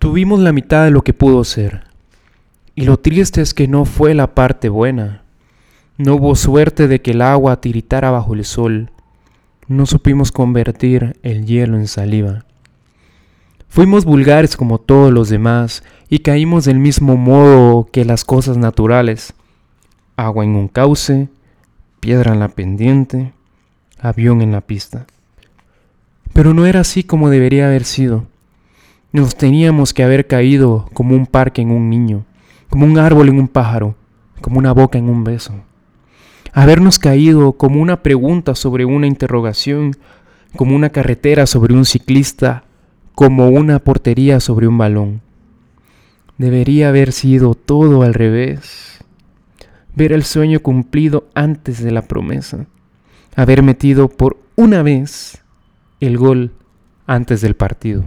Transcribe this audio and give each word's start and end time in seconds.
Tuvimos 0.00 0.40
la 0.40 0.54
mitad 0.54 0.84
de 0.84 0.90
lo 0.90 1.02
que 1.02 1.12
pudo 1.12 1.44
ser. 1.44 1.84
Y 2.74 2.84
lo 2.84 2.98
triste 2.98 3.42
es 3.42 3.52
que 3.52 3.68
no 3.68 3.84
fue 3.84 4.14
la 4.14 4.34
parte 4.34 4.70
buena. 4.70 5.24
No 5.98 6.14
hubo 6.14 6.36
suerte 6.36 6.88
de 6.88 7.02
que 7.02 7.10
el 7.10 7.20
agua 7.20 7.60
tiritara 7.60 8.10
bajo 8.10 8.32
el 8.32 8.46
sol. 8.46 8.90
No 9.68 9.84
supimos 9.84 10.32
convertir 10.32 11.18
el 11.22 11.44
hielo 11.44 11.76
en 11.76 11.86
saliva. 11.86 12.46
Fuimos 13.68 14.06
vulgares 14.06 14.56
como 14.56 14.78
todos 14.78 15.12
los 15.12 15.28
demás 15.28 15.84
y 16.08 16.20
caímos 16.20 16.64
del 16.64 16.78
mismo 16.78 17.18
modo 17.18 17.86
que 17.92 18.06
las 18.06 18.24
cosas 18.24 18.56
naturales. 18.56 19.34
Agua 20.16 20.44
en 20.44 20.56
un 20.56 20.68
cauce, 20.68 21.28
piedra 22.00 22.32
en 22.32 22.40
la 22.40 22.48
pendiente, 22.48 23.34
avión 23.98 24.40
en 24.40 24.52
la 24.52 24.62
pista. 24.62 25.06
Pero 26.32 26.54
no 26.54 26.64
era 26.64 26.80
así 26.80 27.04
como 27.04 27.28
debería 27.28 27.66
haber 27.66 27.84
sido. 27.84 28.29
Nos 29.12 29.34
teníamos 29.34 29.92
que 29.92 30.04
haber 30.04 30.28
caído 30.28 30.88
como 30.92 31.16
un 31.16 31.26
parque 31.26 31.60
en 31.62 31.72
un 31.72 31.90
niño, 31.90 32.26
como 32.68 32.86
un 32.86 32.96
árbol 32.96 33.28
en 33.28 33.40
un 33.40 33.48
pájaro, 33.48 33.96
como 34.40 34.60
una 34.60 34.70
boca 34.70 34.98
en 34.98 35.08
un 35.08 35.24
beso. 35.24 35.52
Habernos 36.52 37.00
caído 37.00 37.54
como 37.54 37.82
una 37.82 38.04
pregunta 38.04 38.54
sobre 38.54 38.84
una 38.84 39.08
interrogación, 39.08 39.96
como 40.54 40.76
una 40.76 40.90
carretera 40.90 41.46
sobre 41.46 41.74
un 41.74 41.86
ciclista, 41.86 42.62
como 43.16 43.48
una 43.48 43.80
portería 43.80 44.38
sobre 44.38 44.68
un 44.68 44.78
balón. 44.78 45.22
Debería 46.38 46.90
haber 46.90 47.10
sido 47.10 47.56
todo 47.56 48.02
al 48.02 48.14
revés. 48.14 49.00
Ver 49.96 50.12
el 50.12 50.22
sueño 50.22 50.60
cumplido 50.60 51.28
antes 51.34 51.82
de 51.82 51.90
la 51.90 52.02
promesa. 52.02 52.66
Haber 53.34 53.64
metido 53.64 54.08
por 54.08 54.36
una 54.54 54.84
vez 54.84 55.42
el 55.98 56.16
gol 56.16 56.52
antes 57.08 57.40
del 57.40 57.56
partido. 57.56 58.04